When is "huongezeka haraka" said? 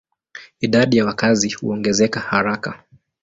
1.49-2.83